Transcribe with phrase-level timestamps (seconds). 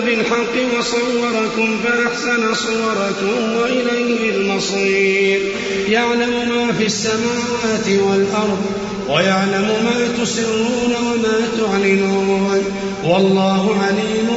[0.00, 5.40] بالحق وصوركم فأحسن صوركم وإليه المصير.
[5.88, 8.64] يعلم ما في السماوات والأرض
[9.08, 12.64] ويعلم ما تسرون وما تعلنون.
[13.04, 14.28] والله عليم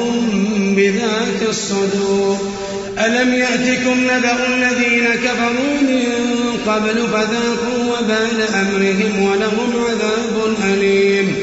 [0.76, 2.38] بذات الصدور.
[3.05, 6.03] ألم يأتكم نبأ الذين كفروا من
[6.67, 11.36] قبل فذاقوا وبال أمرهم ولهم عذاب أليم.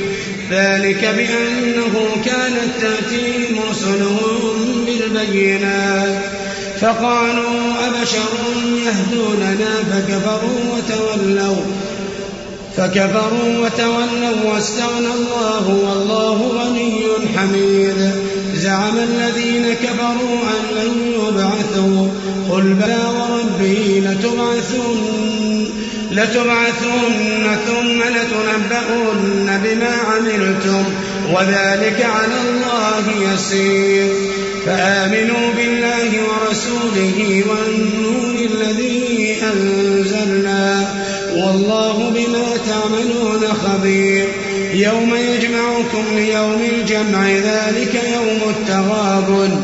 [0.50, 3.47] ذلك بأنه كانت تأتيهم
[3.78, 6.18] رسلهم بالبينات
[6.80, 8.32] فقالوا أبشر
[8.86, 11.56] يهدوننا فكفروا وتولوا
[12.76, 18.10] فكفروا وتولوا واستغنى الله والله غني حميد
[18.54, 22.08] زعم الذين كفروا أن لن يبعثوا
[22.50, 25.28] قل بلى وربي لتبعثن
[26.12, 30.84] لتبعثن ثم لتنبؤن بما عملتم
[31.32, 34.14] وذلك على الله يسير.
[34.66, 40.94] فآمنوا بالله ورسوله والنور الذي أنزلنا.
[41.34, 44.28] والله بما تعملون خبير.
[44.74, 49.60] يوم يجمعكم ليوم الجمع ذلك يوم التغابن.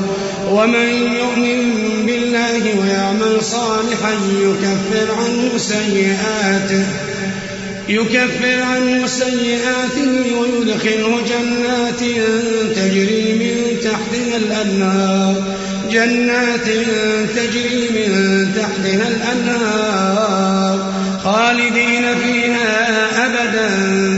[0.50, 1.72] ومن يؤمن
[2.06, 7.13] بالله ويعمل صالحا يكفر عنه سيئاته.
[7.88, 12.00] يكفر عنه سيئاته ويدخله جنات
[12.76, 15.34] تجري من تحتها الأنهار.
[15.90, 16.64] جنات
[17.36, 20.92] تجري من تحتها الأنهار.
[21.24, 23.68] خالدين فيها أبدا.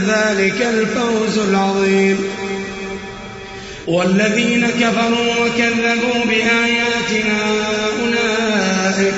[0.09, 2.19] ذلك الفوز العظيم.
[3.87, 7.38] والذين كفروا وكذبوا بآياتنا
[8.00, 9.15] أولئك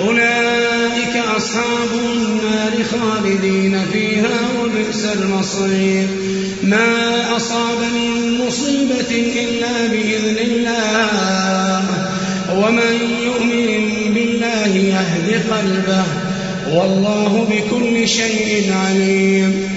[0.00, 0.47] أولئك
[2.90, 6.06] خالدين فيها وبئس المصير.
[6.62, 11.82] ما أصاب من مصيبة إلا بإذن الله.
[12.56, 16.04] ومن يؤمن بالله يهد قلبه.
[16.78, 19.68] والله بكل شيء عليم.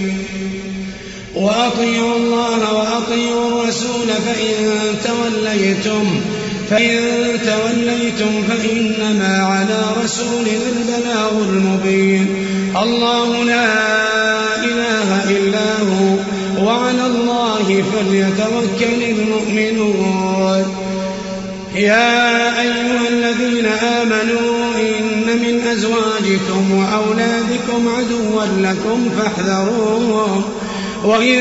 [1.35, 4.55] وأطيعوا الله وأطيعوا الرسول فإن
[5.03, 6.21] توليتم.
[6.69, 6.97] فإن
[7.45, 12.27] توليتم فإنما على رسولنا البلاغ المبين.
[12.83, 13.73] الله لا
[14.63, 16.15] إله إلا هو.
[16.65, 20.75] وعلى الله فليتوكل المؤمنون.
[21.75, 30.43] يا أيها الذين آمنوا إن من أزواجكم وأولادكم عدوا لكم فاحذروهم.
[31.03, 31.39] وإن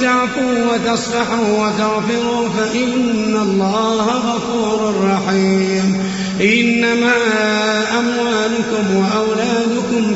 [0.00, 6.02] تعفوا وتصفحوا وتغفروا فإن الله غفور رحيم.
[6.40, 7.14] إنما
[7.98, 9.35] أموالكم وأولادكم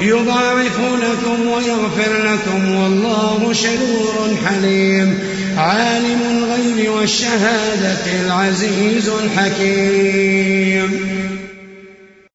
[0.00, 5.18] يضاعف لكم ويغفر لكم والله شكور حليم.
[5.56, 10.90] عالم الغيب والشهادة العزيز الحكيم.